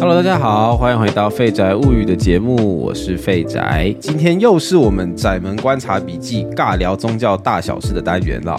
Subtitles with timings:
[0.00, 3.94] Hello，大家好，欢迎回到《废宅物语》的节目，我是废宅。
[4.00, 8.58] 今天又是我们宅门观察笔记尬聊宗教大小事的单元了。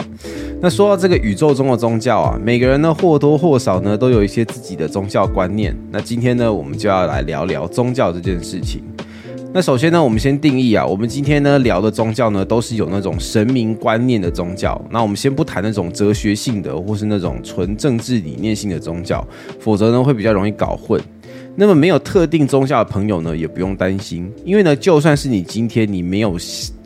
[0.61, 5.75] 那说到这个宇宙中的宗教啊，每个人呢或多或少呢都有一些自己的宗教观念。
[5.89, 8.83] 那今天呢，我们就要来聊聊宗教这件事情。
[9.51, 14.79] 那首先呢，我们先定义啊，我们今天呢聊的宗教呢，都是有那种神明观念的宗教。
[14.91, 19.27] 那我们先不谈那种哲学性的，或是那种纯政治理念性的宗教，
[19.59, 21.01] 否则呢会比较容易搞混。
[21.55, 26.37] 那么没有特定宗教的朋友呢，也不用担心，因为呢，就算是你今天你没有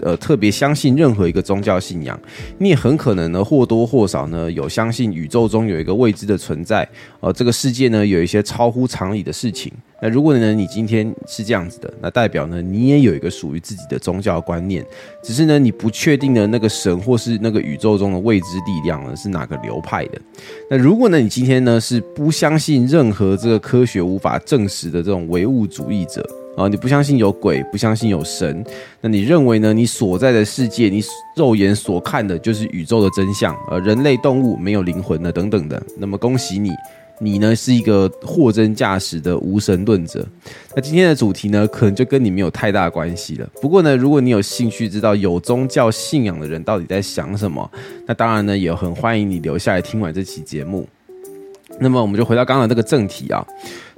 [0.01, 2.19] 呃特别相信任何一个宗教信仰，
[2.57, 6.87] 你也很可能呢或多或少呢有相信宇宙中有一个未知的存在，
[7.19, 9.71] 呃，这个世界呢有一些超乎常理的事情。
[10.01, 14.85] 那如果呢，你今天是这样子的，那代表呢，你也有一个属于自己的宗教观念，
[15.23, 20.19] 只是呢，你不确定的那个神或是那个宇宙中的未知力量呢是哪个流派的。
[20.69, 28.63] 那如果呢，你今天呢是不相信任何这个科学无法证实的这种唯物主义者啊，你不相信有鬼，不相信有神，
[29.01, 31.03] 那你认为呢，你所在的世界，你
[31.35, 36.71] 肉眼所看的就是宇宙的真相，而人类动物没有灵魂的等等的，那么恭喜你。
[37.17, 40.27] 你呢是一个货真价实的无神论者，
[40.75, 43.49] 那今天的主题呢，可能就跟你没有太大关系了。
[43.61, 47.71] 不过呢，如果你有兴趣知道有宗教信仰的人到底在想什么，
[48.05, 50.85] 那当然呢，也很欢迎你留下来听完这期节目。
[51.79, 53.45] 那么我们就回到刚刚这个正题啊。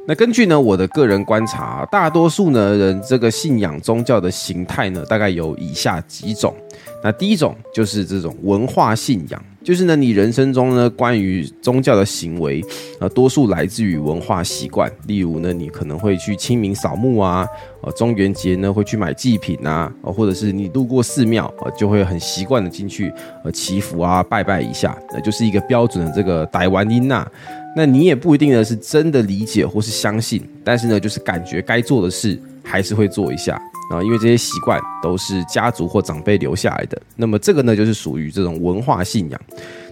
[0.07, 6.55] 那根据呢我的个人观察，大多数呢人这个信仰宗教的形态呢，大概有以下几种。
[7.03, 9.43] 那第一种就是这种文化信仰。
[9.63, 12.63] 就是呢，你人生中呢，关于宗教的行为，
[13.01, 14.89] 呃，多数来自于文化习惯。
[15.07, 17.45] 例如呢，你可能会去清明扫墓啊，
[17.81, 23.11] 呃，中元节呢会去买祭品啊，或者是你路过寺庙，呃，就会很习惯的进去
[23.43, 27.29] 呃祈福啊，拜拜一下，那就是一个标准的这个台湾音呐。
[27.77, 33.53] 那你也不一定呢是真的理解或是相信，但是呢，就是感觉该做的事还是会做一下。
[33.91, 39.41] 啊，因为这些习惯都是家族或长辈留下来的，那么这个呢，就是属于这种文化信仰。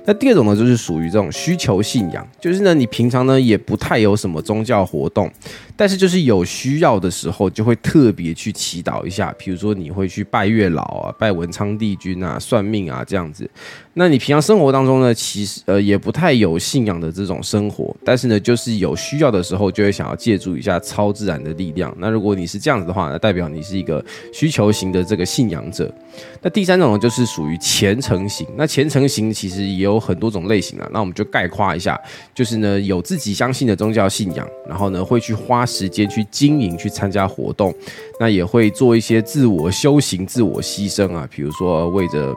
[0.05, 5.31] 那第二种呢，就是属于这种需求信仰，就是呢，你平常呢也不太有什么宗教活动。
[5.77, 9.35] 但是就是有需要的时候，就会特别去祈祷一下。
[9.37, 13.49] 比如说，你会去拜月老啊，拜文昌帝君啊，算命啊这样子。
[13.95, 17.93] 那你平常生活当中呢，其实呃也不太有信仰的这种生活。
[18.05, 21.93] 但是呢，就是有需要的时候，就会想要借助一下超自然的力量。
[21.99, 25.93] 那如果你是这样子的话，那代表你是一个需求型的这个信仰者。
[26.41, 28.47] 那第三种呢，就是属于虔诚型。
[28.55, 30.89] 那虔诚型其实也有有很多种类型啊。
[30.93, 31.99] 那我们就概括一下，
[32.33, 35.65] 就是呢有自己相信的宗教信仰，然后呢会去花。
[35.65, 37.73] 时间去经营、去参加活动，
[38.17, 42.33] 那也会做一些自我修行、自我牺牲啊，比如说为着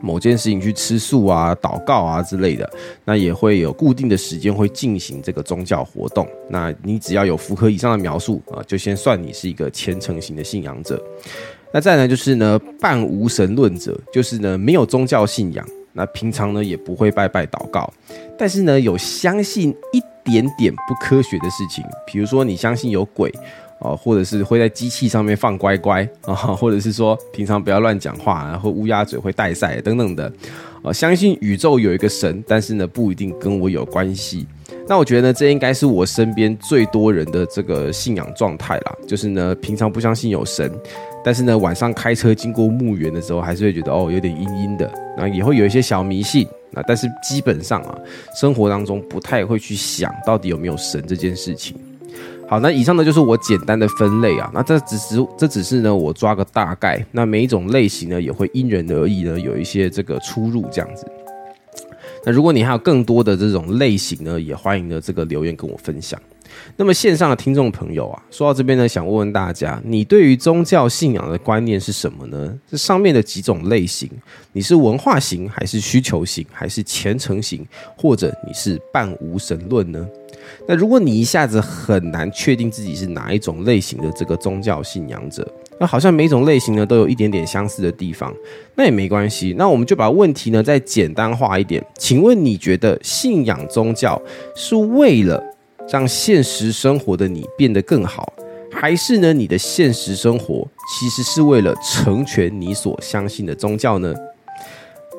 [0.00, 2.66] 某件事情去吃素啊、祷告啊之类的。
[3.04, 6.26] 那也会有固定的时间会进行这个宗教活动。
[6.48, 11.02] 那你只要有符合以上的描述啊，就先算你是一个虔诚型的信仰者。
[11.72, 17.90] 那再呢就是呢，半无神论者，就是呢没有宗教信仰，那平常呢也不会拜拜祷告，
[18.38, 20.02] 但是呢有相信一。
[20.26, 23.30] 点点不科学的事情，比如说你相信有鬼
[23.78, 30.32] 啊，或者是会在机器上面放乖乖啊， 或者是说平常不要乱讲话，然后乌鸦嘴会带赛等等的，
[30.82, 34.46] 啊，相信宇宙有一个神，但是呢不一定跟我有关系。
[34.88, 40.72] 那我觉得呢，这应该是我身边最多人的这个信仰状态啦，就是呢平常不相信有神，
[41.24, 44.86] 但是呢晚上开车经过墓园的时候，还是会觉得哦有点阴阴的，
[45.16, 46.46] 然后也会有一些小迷信。
[46.70, 47.98] 那但是基本上啊，
[48.34, 51.76] 生活当中不太会去想到底有没有神这件事情。
[52.46, 54.50] 好，那以上呢就是我简单的分类啊。
[54.52, 57.02] 那这只是这只是呢我抓个大概。
[57.10, 61.06] 那每一种类型呢也会因人而异呢有一些这个出入这样子。
[62.26, 66.20] 那如果你还有更多的这种类型呢，也欢迎呢这个留言跟我分享。
[66.76, 72.52] 那么线上的听众朋友啊，说到这边呢，想问问大家，你对于宗教信仰的观念是什么呢？
[72.70, 74.10] 这上面的几种类型，
[74.52, 77.64] 你是文化型，还是需求型，还是虔诚型，
[77.96, 80.06] 或者你是半无神论呢？
[80.68, 85.46] 那如果你一下子很难确定自己是哪一种类型的这个宗教信仰者，
[85.80, 88.34] 那好像每种类型呢都有一点点相似的地方，
[88.74, 89.54] 那也没关系。
[89.56, 94.20] 那我们就把问题呢再简单化一点，请问你觉得信仰宗教
[94.54, 95.42] 是为了？
[95.92, 98.32] 让现实生活的你变得更好，
[98.72, 99.32] 还是呢？
[99.32, 104.14] 你的现实生活其实是为了成全你所相信的宗教呢？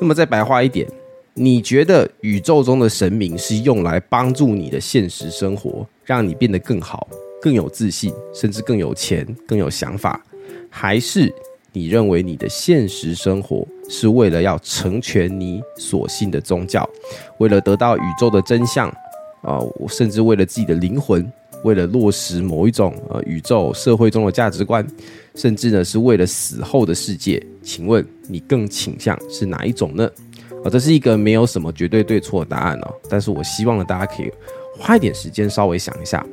[0.02, 0.88] 那么再白话一点，
[1.36, 7.08] 你觉得宇宙中的神明是用来帮助你的现实生活，让你变得更好、
[7.42, 10.22] 更有自信，甚至更有钱、更有想法，
[10.70, 11.34] 还是
[11.72, 16.90] 你认为你的现实生活是为了要成全你所信的宗教，
[17.38, 18.94] 为了得到宇宙的真相？
[19.46, 21.32] 啊，我甚至为了自己的灵魂，
[21.64, 24.86] 为了落实某一种呃宇宙社会中的价值观，
[25.36, 27.42] 甚至呢是为了死后的世界。
[27.62, 30.10] 请问你更倾向是哪一种呢？
[30.64, 32.94] 啊，这是一个没有什么绝对对错的答案哦。
[33.08, 34.32] 但是我希望呢大家可以
[34.78, 36.26] 花一点时间稍微想一下。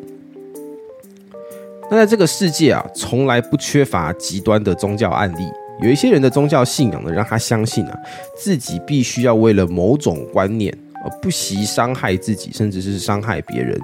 [1.90, 5.44] 那在这个世界啊，从来不缺乏极端的宗教案例。
[5.82, 7.98] 有一些人的宗教信仰呢，让他相信啊，
[8.38, 10.72] 自己必须要为了某种观念
[11.04, 13.78] 而不惜伤害自己，甚至是伤害别人。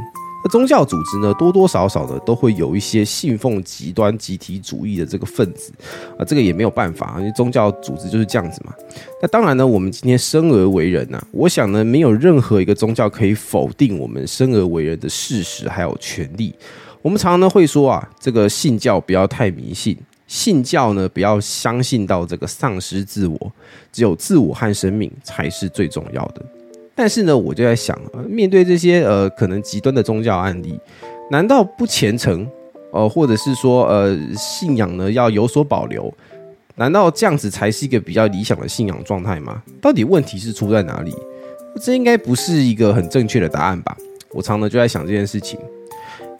[0.44, 5.73] 那宗教组织呢，多多少少呢，都会有一些信奉极端集体主义的这个分子
[6.17, 8.73] 啊，这个也没有办法，因为宗教组织就是这样子嘛。
[9.20, 16.55] 那当然呢，我们今天生而为人呐，我想呢，没有任何一个宗教可以否定我们生而为人的事实还有权利。
[17.03, 19.99] 我们常常呢会说啊，这个信教不要太迷信。
[20.29, 23.53] 信教呢，不要相信到这个丧失自我，
[23.91, 26.43] 只有自我和生命才是最重要的。
[26.99, 27.97] 但是呢，我就在想，
[28.29, 30.77] 面对这些呃可能极端的宗教案例，
[31.31, 32.45] 难道不虔诚，
[32.93, 36.12] 呃，或者是说呃信仰呢要有所保留？
[36.75, 39.62] 难道这样子才是一个比较理想的信仰状态吗？
[39.81, 41.15] 到底问题是出在哪里？
[41.81, 43.97] 这应该不是一个很正确的答案吧？
[44.31, 45.56] 我常常就在想这件事情。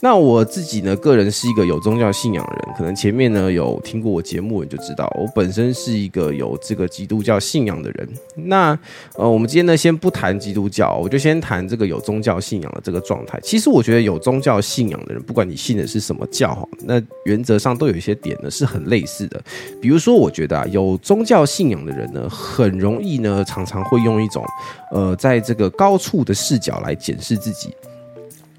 [0.01, 8.09] 那我自己呢，个人是一个有宗教信仰的人，可能前面呢有听过我节目，你就知道我本身是一个有这个基督教信仰的人。
[8.37, 8.79] 那
[9.17, 13.41] 呃，我们今天呢先不谈基督教，我就先谈这个有宗教信仰的这个状态。
[13.43, 19.43] 其实我觉得有宗教信仰的人，不管你信的是什么教哈，那原则上都有一些点呢是很类似的。
[19.81, 24.45] 比如说，我觉得啊，有宗教信仰的人呢，很容易呢常常会用一种
[24.93, 27.75] 呃在这个高处的视角来检视自己。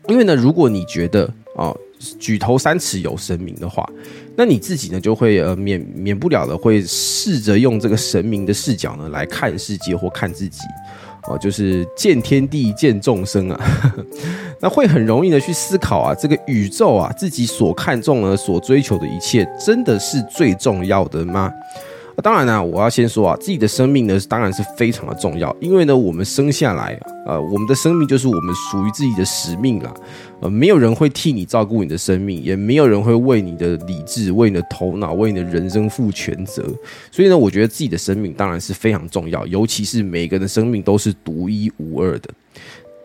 [0.10, 1.76] 因为呢，如果你觉得哦，
[2.20, 3.88] 举头三尺有神明的话，
[4.36, 10.62] 那你自己呢就会呃免免不了的会试着用这个神明的视角呢来看世界或看自己，
[11.28, 13.94] 哦，就是见天地见众生啊，
[14.62, 21.52] 那会很容易的去思考啊，这个宇宙啊自己所看重的、所追求的一切，真的是最重要的吗？
[22.22, 25.56] 当然呢，我要先说啊，自己的生命呢，当然是非常的重要。
[25.60, 29.94] 因为呢，我们生下来，呃，我们的生命就是我们属于自己的使命了。
[30.42, 36.64] 呃，没有人会替你照顾你的生命，也没有人会为你的理智、为你的头脑、为你的人生负全责。
[37.12, 42.30] 所以呢，我觉得自己的生命当然是非常重要，尤其是每个人的生命都是独一无二的。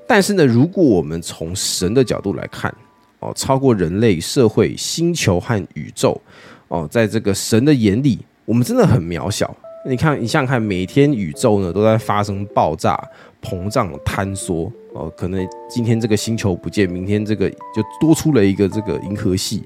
[0.06, 2.74] 但是呢，如果我们从神的角度来看，
[3.20, 6.20] 哦，超过人类、社会、星球和宇宙，
[6.68, 8.18] 哦，在这个神的眼里。
[8.46, 9.54] 我们真的很渺小，
[9.86, 12.98] 你看，你想想看，每天宇宙呢都在发生爆炸、
[13.42, 19.62] 膨胀、坍缩哦，可能今天这个星球不见，明天这个就多出了一个这个银河系，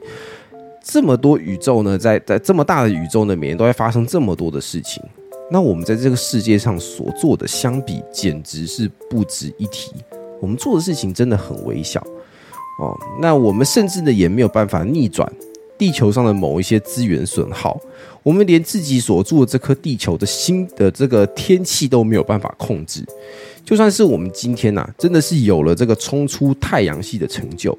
[0.83, 5.03] 这么多宇宙呢，在在这么大的宇宙呢，每天都在发生这么多的事情，
[5.51, 9.93] 那我们在这个世界上所做的，相比简直是不值一提。
[10.41, 12.01] 我们做的事情真的很微小
[12.81, 15.31] 哦，那我们甚至呢也没有办法逆转。
[15.79, 17.81] 地球上的某一些资源损耗，
[18.23, 23.05] 我们连自己所住的这颗地球的新的这个天气都没有办法控制。
[23.65, 27.79] 就算是我们今天呐，真的是有了这个冲出太阳系的成就，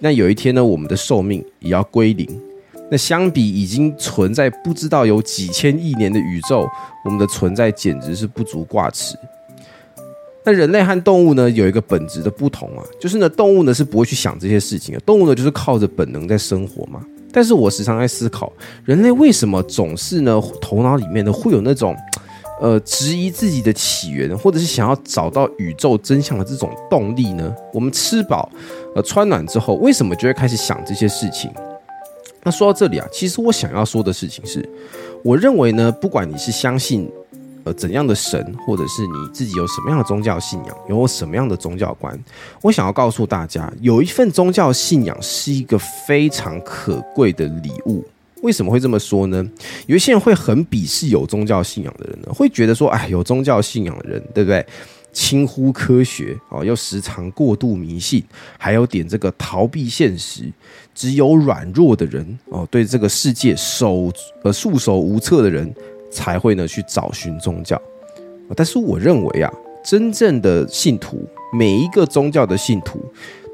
[0.00, 2.26] 那有一天呢，我们的寿命也要归零。
[2.90, 6.66] 那相比已经存在不知道有几千亿年的宇宙，
[7.04, 9.14] 我们的存在简直是不足挂齿。
[10.42, 17.04] 那人类和动物呢，有一个本质的不同啊，就是呢，动物呢是不会去想这些事情的，动物呢就是靠着本能在生活嘛。
[17.32, 18.52] 但是我时常在思考，
[18.84, 20.40] 人类为什么总是呢？
[20.60, 21.96] 头脑里面呢会有那种，
[22.60, 27.54] 呃，质疑自己的起源，或者是想要找到宇宙真相的这种动力呢？
[27.72, 28.50] 我们吃饱，
[28.94, 31.50] 呃，穿暖之后，为什么就会开始想这些事情？
[32.42, 34.68] 那说到这里啊，其实我想要说的事情是，
[35.22, 37.10] 我认为呢，不管你是相信。
[37.64, 42.18] 呃，怎样的神，或者是你自己有什么样的宗教信仰，有什么样的宗教观？
[42.62, 48.04] 我想要告诉大家，有一份宗教信仰是一个非常可贵的礼物。
[48.42, 49.46] 为什么会这么说呢？
[49.86, 54.64] 有一些人会很鄙视有宗教信仰的人呢，会觉得说，哎，有宗教信仰的人，对不对？
[55.12, 58.22] 轻忽科学哦，又时常过度迷信，
[58.56, 60.50] 还有点这个逃避现实。
[60.94, 64.12] 只有软弱的人哦，对这个世界手
[64.44, 65.74] 呃束手无策的人。
[66.10, 67.80] 才会呢去找寻宗教，
[68.56, 69.52] 但是我认为啊，
[69.84, 73.00] 真正的信徒，每一个宗教的信徒，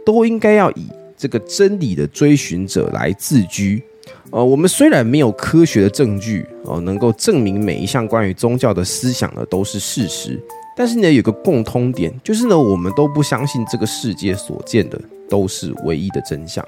[0.05, 0.87] 都应该要以
[1.17, 3.83] 这个真理的追寻者来自居。
[4.31, 10.41] 呃，我们虽然没有科学的证据哦，能够证明每一项关于宗教的思想呢都是事实，
[10.77, 14.99] 但是呢，有个共通点，就是呢，我们都不相信这个世界所见的
[15.29, 16.67] 都是唯一的真相。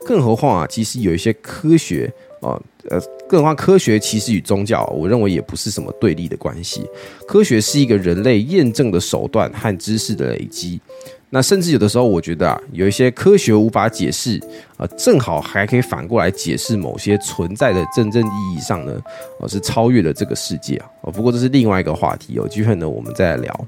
[0.00, 2.10] 更何况啊，其实有一些科学。
[2.46, 6.82] 啊，呃，更何况科学其实与宗教，我认为也不是什么对立的关系。
[7.26, 10.80] 科学是一个人类验证的手段和知识的累积。
[11.28, 14.40] 那甚至有的时候，我觉得啊，有一些科学无法解释，
[14.76, 18.96] 啊，正好还可以反过来解释某些存在的真正意义上呢，
[19.40, 20.86] 哦，是超越了这个世界啊。
[21.00, 23.66] 哦，不过这是另外一个话题，有机会呢，我们再来聊。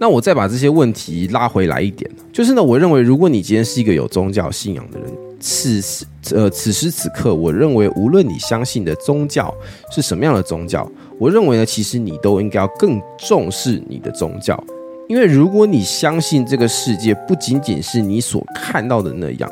[0.00, 6.04] 那我再把这些问题拉回来一点，就是呢，我认为如果你今天是一个有宗教信仰的人，此时
[6.34, 9.54] 呃此时此刻，我认为无论你相信的宗教
[9.90, 14.62] 是什么样的宗教，我认为呢，其实你都应该要更重视你的宗教，
[15.08, 19.50] 因为如果你相信这个世界不仅仅是你所看到的那样，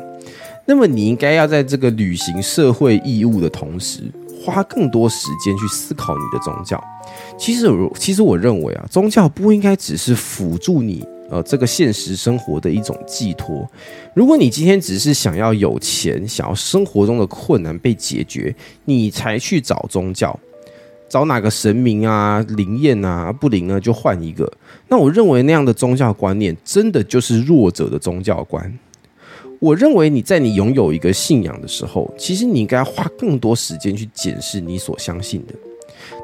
[0.65, 4.01] 那么你应该要在这个履行社会义务的同时，
[4.43, 6.81] 花更多时间去思考你的宗教。
[7.37, 7.67] 其实，
[7.97, 13.69] 其实我认为啊，宗教不应该只是辅助你呃这个现实生活的一种寄托。
[14.13, 18.55] 如果你今天只是想要有钱，想要生活中的困难被解决，
[18.85, 20.37] 你才去找宗教，
[21.09, 24.51] 找哪个神明啊灵验啊不灵呢就换一个。
[24.87, 28.79] 那我认为那样的宗教观念，真的就是弱者的宗教观。
[29.59, 35.55] 我认为你在你拥有一个信仰的时候，其实你应该花更多时间去检视你所相信的。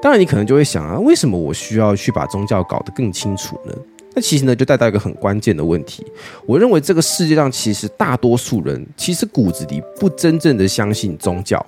[0.02, 3.74] 当然，你可能就会想啊，为什么我需要去把宗教搞得更清楚呢？
[4.16, 6.06] 那其实呢，就带到一个很关键的问题。
[6.46, 11.66] 我认为这个世界上其实大多数人其实骨子里不真正的相信宗教，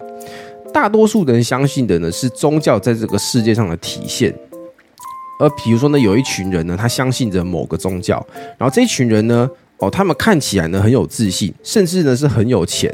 [0.73, 4.33] 大多数人相信的呢是宗教在这个世界上的体现。
[5.39, 8.25] 而比如说呢，有一群人呢，他相信着某个宗教，
[8.57, 9.49] 然后这一群人呢，
[9.79, 12.89] 哦，他们看起来呢很有自信，甚至呢是很有钱，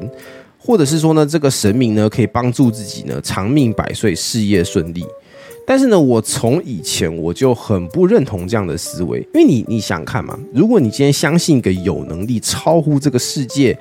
[0.58, 5.06] 或者是说呢，这个神明呢可以帮助自己呢长命百岁、事业顺利。
[5.72, 13.74] 但是呢，我从以前我就很不认同这样的思维，因为你你想看嘛，如果你今天相信一个有能力超乎这个世界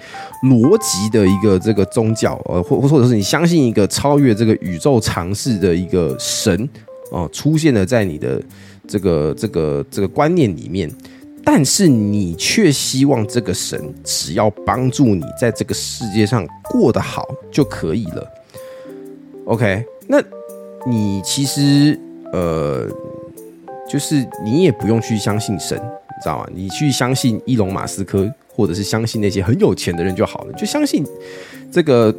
[0.45, 6.69] 逻辑的一个这个宗教，呃，或或者是你相信一个超越这个宇宙常识的一个神，
[7.11, 8.41] 哦，出现了在你的
[8.87, 10.89] 这个这个这个观念里面，
[11.43, 18.25] 但是你却希望这个神只要帮助你在这个世界上过得好就可以了
[19.47, 20.23] ，OK，那。
[20.87, 21.99] 你其实
[22.33, 22.89] 呃，
[23.89, 26.47] 就是你也不用去相信神，你知道吗？
[26.55, 31.05] 你去相信伊隆马斯克，或者是相信那些很有钱的人就好了，就相信
[31.71, 32.15] 这个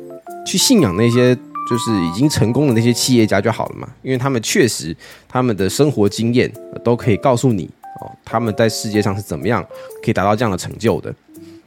[0.46, 1.36] 去信仰那些
[1.70, 4.96] 就是已经成功的那些企业家就好了嘛，因为他们确实
[5.28, 6.52] 他们的生活经验
[6.84, 7.70] 都可以告诉你
[8.02, 9.66] 哦，他们在世界上是怎么样
[10.04, 11.14] 可以达到这样的成就的。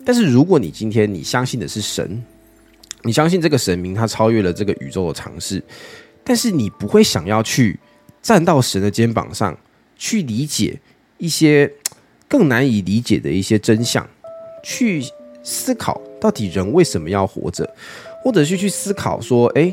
[0.04, 2.22] 但是如果你今天你相信的是神，
[3.02, 5.62] 你相信这个神明他超越了这个宇宙的尝试。
[6.24, 7.78] 但是你不会想要去
[8.22, 9.56] 站到神的肩膀上
[9.96, 10.80] 去理解
[11.18, 11.70] 一些
[12.26, 14.04] 更难以理解的一些真相，
[14.62, 15.04] 去
[15.42, 17.68] 思考到底人为什么要活着，
[18.22, 19.72] 或者是去思考说，哎，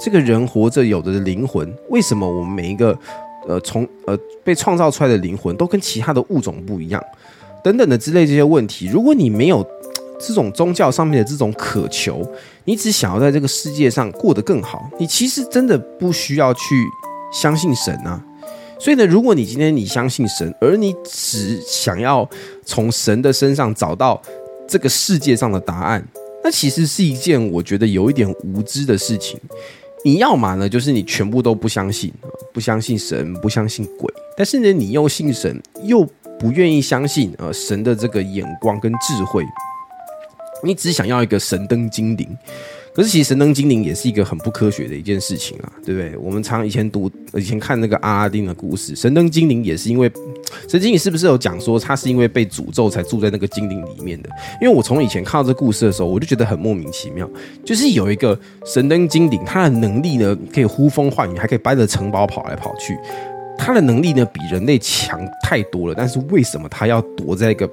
[0.00, 2.98] 这个人活着有的灵魂，为什么我们每一个
[3.46, 7.04] 呃从呃被创造出来的灵魂都跟其他的物种不一样，
[7.62, 9.64] 等等的之类这些问题，如果你没有。
[10.22, 12.30] 这种宗教上面的这种渴求，
[12.70, 16.60] 你只想要在这个世界上过得更好，你其实真的不需要去
[17.32, 18.24] 相信神啊。
[18.78, 22.30] 所以呢，如果你今天你相信神，而你只想要
[22.64, 24.22] 从神的身上找到
[24.68, 26.06] 这个世界上的答案，
[26.44, 29.36] 那其实是一件我觉得有一点无知的事情。
[30.04, 32.12] 你要嘛呢，就是你全部都不相信，
[32.54, 36.06] 不相信神，不相信鬼，但是呢，你又信神，又
[36.38, 39.44] 不愿意相信呃神的这个眼光跟智慧。
[40.62, 42.28] 你只想要一个神灯精灵，
[42.94, 46.16] 可是其实神灯精灵也是一个很不科学的一件事情啊，对不对？
[46.16, 50.10] 我们常以前读、以前看那个阿拉丁的故事，神灯精灵也是因为
[50.68, 54.28] 神经灵是不是有讲说他是因为被诅咒才住在那个精灵里面的？
[54.60, 57.28] 因为我从以前看到这故事的时候，我就觉得很莫名其妙，
[57.64, 62.98] 就是有一个神灯精灵，他的能力呢可以呼风唤雨，还可以搬着城堡跑来跑去。
[63.62, 67.70] 他的能力呢比人类强太多了，但是为什么他要躲在一个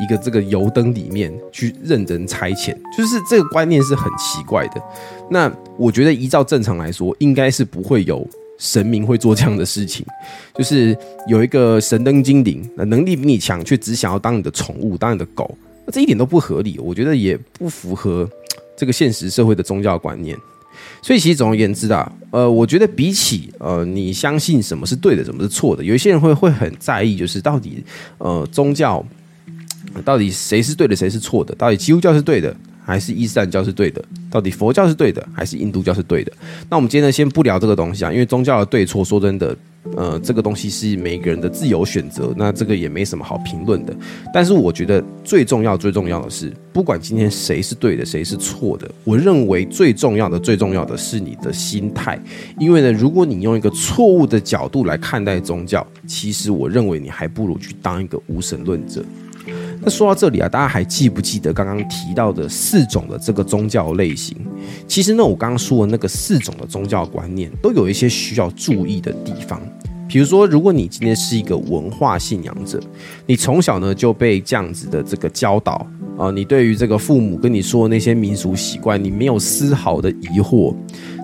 [0.00, 2.74] 一个这个油灯里面去认真差遣？
[2.96, 4.82] 就是这个观念是很奇怪的。
[5.30, 8.26] 那我觉得依照正常来说，应该是不会有
[8.58, 10.04] 神明会做这样的事情。
[10.54, 10.96] 就是
[11.28, 16.78] 有一个神灯精灵，那能力比你强，却只想要当你的宠物，当你的狗，那这一点都不合理。
[16.78, 18.28] 我觉得也不符合
[18.74, 20.36] 这个现实社会的宗教观念。
[21.06, 27.80] 所以其实总而言之啊，呃，我觉得比起呃，你相信什么是对的，什么是错的，有一些人会会很在意，就是到底
[28.18, 29.06] 呃，宗教
[30.04, 31.54] 到底谁是对的，谁是错的？
[31.54, 32.52] 到底基督教是对的，
[32.84, 34.04] 还是伊斯兰教是对的？
[34.28, 36.32] 到底佛教是对的，还是印度教是对的？
[36.68, 39.56] 那我们今天呢，先不聊这个东西啊，因为宗教的对错，说真的，
[39.96, 43.94] 呃，这个东西是每个人的自由选择，那这个也没什么好评论的。
[44.32, 52.18] 但是我觉得最重要、最重要的是，不管今天谁是对的，谁是错的，我认为最重要的、最重要的是你的心态。
[52.58, 59.04] 因为呢，如果你用一个错误的角度来看待宗教，其实我认为你还不如去当一个无神论者。
[59.80, 64.36] 那说到这里啊，大家还记不记得刚刚提到的四种的这个宗教类型？
[64.88, 69.60] 其实呢，我刚刚说的那个四种的宗教观念，都有一些需要注意的地方。
[70.08, 72.80] 比如说，如果你今天是一个文化信仰者，
[73.26, 75.86] 你从小呢就被这样子的这个教导
[76.16, 80.74] 啊，你对于这个父母跟你说的那些民俗习惯，你没有丝毫的疑惑。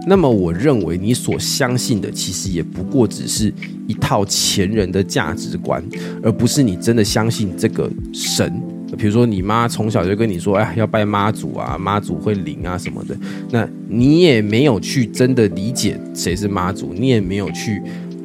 [0.04, 3.54] 那么，我认为你所相信的，其实也不过只是
[3.86, 5.80] 一套前人的价值观，
[6.22, 8.60] 而不是你真的相信这个神。
[8.98, 13.16] 比如说，你妈从小就跟你说：“哎，要拜妈祖啊，妈祖会灵啊什么的。”
[13.50, 17.80] 那你也没有去真的理解谁是妈祖，你也没有去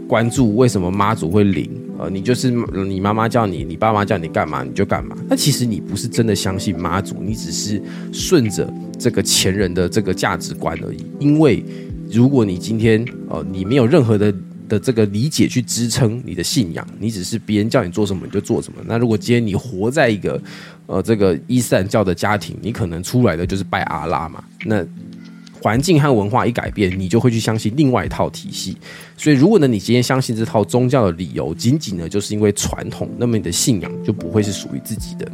[0.07, 1.69] 关注为什么妈祖会灵。
[1.99, 5.17] 呃，你就是你妈妈叫你，你爸妈叫你干嘛你就干嘛。
[5.27, 7.81] 那其实你不是真的相信妈祖，你只是
[8.13, 11.03] 顺着这个前人的这个价值观而已。
[11.19, 11.65] 因为
[12.11, 14.31] 如果你今天呃你没有任何的
[14.69, 18.79] 的这个理解去支撑你的信仰，你只是别人叫你做什么你就做什么。
[18.85, 20.39] 那如果今天你活在一个
[20.85, 24.43] 呃这个伊斯兰教的家庭，你可能出来的就是拜阿拉嘛。
[24.65, 24.85] 那
[25.67, 28.77] 环境和文化一改变，你就会去相信另外一套体系。
[29.17, 35.29] 所以，如果呢，你今天相信这套宗教的理由，仅仅呢就是因为传统，那么你的信仰就不会是属于自己的。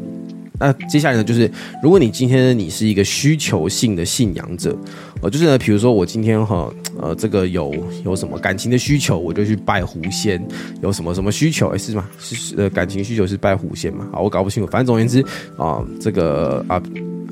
[0.59, 1.49] 那接下来呢，就是
[1.83, 4.75] 如果你今天，你是一个需求性的信仰者，
[5.21, 7.71] 呃，就是呢，比如说我今天哈，呃，这个有
[8.03, 10.41] 有什么感情的需求，我就去拜狐仙；
[10.81, 12.09] 有什么什么需求，哎，是吗？
[12.17, 14.09] 是呃，感情需求是拜狐仙嘛？
[14.11, 14.71] 好，我搞不清楚。
[14.71, 15.23] 反正总而言之
[15.59, 16.81] 啊，这个啊。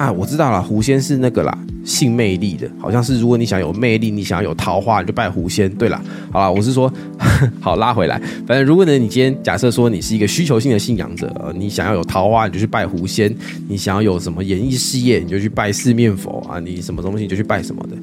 [0.01, 1.55] 啊，我知道了，狐仙是那个啦，
[1.85, 5.69] 性魅力的，好像是如果你想有魅力，你想要有桃花，你就拜狐仙。
[5.75, 6.91] 对了，好了，我是说，
[7.61, 13.31] 好拉回来，反正如果呢，你今天假设说你是一个需求性的信仰者，呃，你想要有桃花，你就去拜狐仙；
[13.69, 17.95] 你想要有什么演艺事业，你就去拜四面佛啊；你什么东西你就去拜什么的。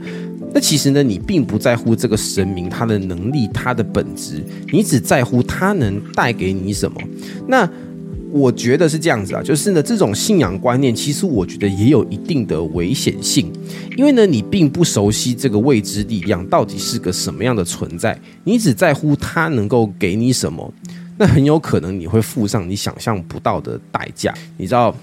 [0.54, 4.40] 那其实呢，你并不在乎这个神明他的能力、他的本质，
[4.72, 7.00] 你只在乎他能带给你什么。
[7.48, 7.68] 那。
[8.30, 13.52] 我觉得是这样子啊，就是呢，这种信仰观念，其实我觉得也有一定的危险性，
[13.96, 20.72] 因为呢，你并不熟悉这个未知力量到底是个什么样的存在，你只在乎它能够给你什么，
[21.16, 24.94] 那很有可能你会付上你想象不到的代价，你知道。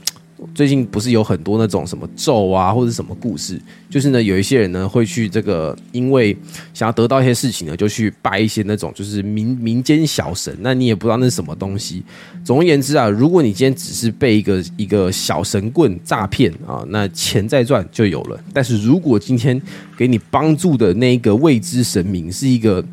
[0.54, 6.36] 最近不是有很多那种什么咒啊，或者什么故事，就是呢，有一些人呢会去这个，因为
[6.74, 12.04] 想要得到一些事情呢，就去拜一些那种就是民民间小神，那你也不知道那是什么东西。
[12.44, 18.40] 总而言之啊，如果你今天只是被一个一个小神棍诈骗啊，那钱再赚就有了。
[18.54, 19.60] 但是如果今天
[19.98, 22.84] 给你帮助的那个未知神明是一个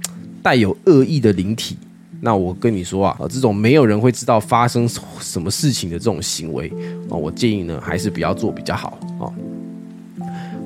[0.42, 1.76] 带有恶意的灵体。
[2.24, 6.72] 那我跟你说啊，这种没有人会知道发生什么事情的这种行为
[7.10, 9.26] 啊，我建议呢还是不要做比较好啊。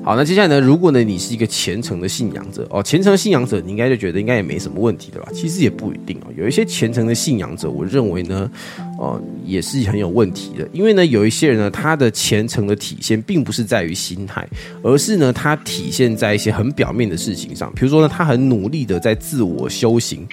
[0.03, 5.27] 好，那接下来呢，如果呢你是一个虔诚的信仰者哦，虔诚信仰者你应该就觉得应该也没什么问题对吧？
[5.33, 8.49] 其实也不一定哦，有一些虔诚的信仰者，我认为呢。
[8.97, 14.47] 哦，也是很有问题的，因为呢，有一些人呢，他的虔诚的体现并不是在于心态，
[14.81, 17.71] 而是呢，他体现在一些很表面的事情上。
[17.75, 20.27] 比如说呢，他很努力的在自我修行，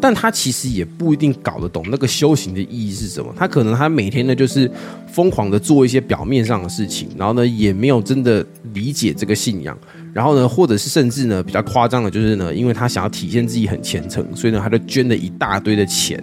[0.00, 3.34] 但他其实也不一定搞得懂那个修行的意义是什么。
[3.36, 4.70] 他可能他每天呢，就是
[5.10, 9.76] 疯狂的做一些表面上的事情，然后呢，也没有真的理解这个信仰。
[10.12, 16.22] 然后呢，或者是甚至呢，比较夸张的，就是呢，因为他想要体现自己很虔诚，所以呢，他就捐了一大堆的钱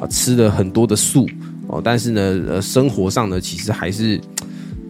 [0.00, 1.26] 啊，吃了很多的素
[1.66, 4.20] 哦，但是呢，呃，生活上呢，其实还是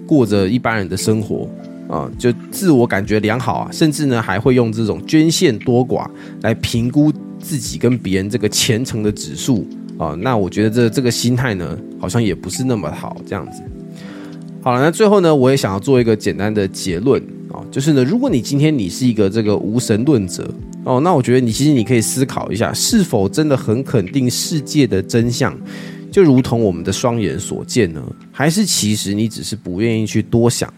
[0.06, 1.48] 过着一般人的生活
[1.88, 6.08] 啊，就自我感觉良好啊，甚至呢，还会用这种捐献多寡
[6.42, 9.66] 来评估自己跟别人这个虔诚的指数
[9.98, 10.14] 啊。
[10.20, 13.62] 那我觉得这这个心态呢，好像也不是那么好这样子。
[14.62, 17.22] 好了，那最后呢，我也想要做一个简单的结论。
[17.70, 20.52] 就是呢，如果你今天你是一个这个无神论者
[20.84, 25.56] 哦，那我觉得你其实你可以思考一下，是否真的很肯定世界的真相，
[26.10, 28.02] 就如同我们的双眼所见呢？
[28.32, 30.72] 还是其实你只是不愿意去多想？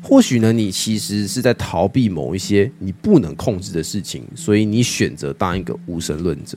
[0.00, 6.56] 或许呢，你其实是在逃避某一些你不能控制的事情，所以你选择当一个无神论者。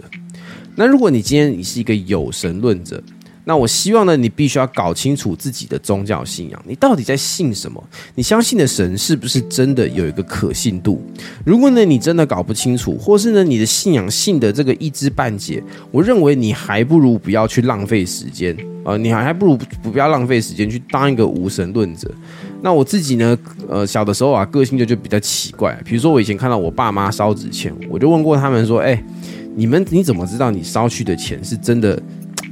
[0.75, 3.01] 那如果你今天你是一个有神论者，
[3.49, 7.83] 那我希望呢，你必须要搞清楚自己的宗教信仰，你到底在信什么？
[8.13, 11.01] 你相信的神是不是真的有一个可信度？
[11.43, 18.95] 如果呢，你真的搞不清楚，或是呢，你的信仰信的这个一知半解，我认为你还不如不要去浪费时间啊！
[18.97, 22.07] 你还还不如不不要浪费时间去当一个无神论者。
[22.61, 23.35] 那我自己呢，
[23.67, 29.03] 呃，小的时候啊，个性就就比较奇怪，比如说我以前看到我爸妈烧纸钱，我就问过他们说，哎。
[29.55, 32.01] 你们你怎么知道你烧去的钱是真的？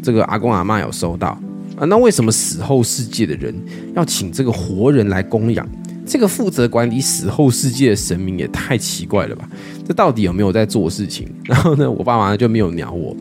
[0.02, 1.30] 这个阿公阿妈有收到
[1.76, 1.86] 啊？
[1.86, 3.54] 那为什么死后世界的人
[3.96, 5.68] 要请这个活人来供养？
[6.06, 9.48] 这个负责管理死后世界的神明也太奇怪了吧？
[9.86, 11.28] 这到底有没有在做事情？
[11.44, 13.16] 然后呢，我爸妈就没有鸟我。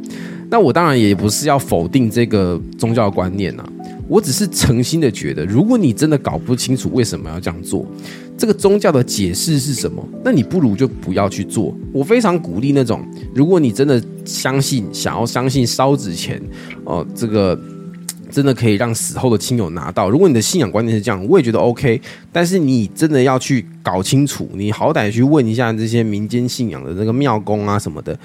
[0.48, 3.64] 那我当然也不是要否定这个宗教观念呐，
[4.08, 7.86] 我只是诚心的觉得，如果你真的搞不清楚为什么要这样做，
[8.38, 11.76] 这个宗教的解释是什么，那你不如就不要去做。
[11.92, 16.40] 我非常鼓励那种，如果你真的相信，想要相信烧纸钱，
[16.84, 17.58] 哦，这个。
[18.28, 20.10] 真的可以让死后的亲友拿到。
[20.10, 21.98] 如果你的信仰观念是这样，我也觉得 OK。
[22.32, 28.18] 但是你真的要去搞清楚，你好歹去问一下这些民间信仰的那个庙公啊什么的，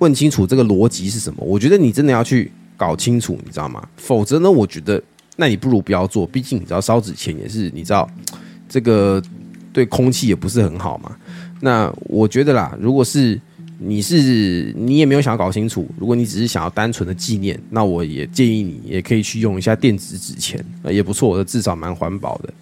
[0.00, 1.38] 问清楚这个逻辑是什么。
[1.40, 3.86] 我觉得你真的要去搞清楚，你知道吗？
[3.98, 5.02] 否则呢，我觉得
[5.36, 6.26] 那你不如不要做。
[6.26, 8.08] 毕竟你知道烧纸钱也是，你知道
[8.66, 9.22] 这个
[9.70, 11.14] 对空气也不是很好嘛。
[11.60, 13.38] 那我觉得啦，如果是。
[13.80, 20.60] 你是你也没有想要搞清楚，如果你只是想要单纯的纪念，那我也建议你也可以去用一下电子纸钱，
[20.90, 22.52] 也不错的，至少蛮环保的。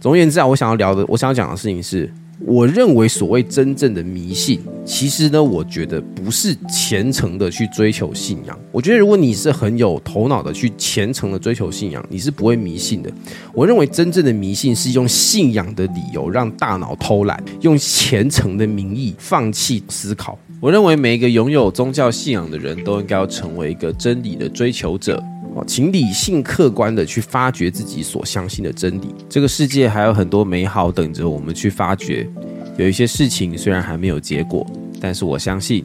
[0.00, 2.12] 总而言之啊，我想要聊的，我想要讲的事情是。
[2.38, 8.58] 我认为所谓真正的迷信，其实呢，我觉得不是虔诚的去追求信仰。
[8.70, 13.10] 我觉得如果你是很有头脑的去虔诚的追求信仰，你是不会迷信的。
[13.54, 20.38] 我认为真正的迷信是用信仰的理由让大脑偷懒，用虔诚的名义放弃思考。
[20.60, 25.22] 我认为每一个拥有宗教信仰的人都应该要成为一个真理的追求者。
[25.64, 29.14] 请理性客观的去发掘自己所相信的真理。
[29.28, 32.28] 这个世界还有很多美好等着我们去发掘。
[32.76, 34.66] 有一些事情虽然还没有结果，
[35.00, 35.84] 但是我相信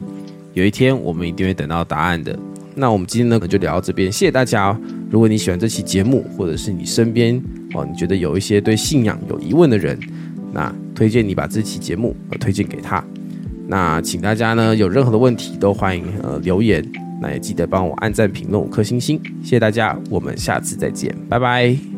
[0.52, 2.38] 有一天我们一定会等到答案的。
[2.74, 4.78] 那我们今天呢就聊到这边，谢谢大家。
[5.10, 7.40] 如果你喜欢这期节目，或者是你身边
[7.74, 9.98] 哦你觉得有一些对信仰有疑问的人，
[10.52, 13.02] 那推荐你把这期节目呃推荐给他。
[13.68, 16.82] 那请大家呢有任何的问题都欢迎呃留言。
[17.22, 21.91] 那也记得帮我按赞、评论五颗星星，谢谢大家，我们下次再见，拜拜。